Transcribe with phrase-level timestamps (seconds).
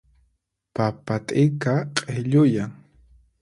[0.75, 2.71] Papa t'ika q'illuyan.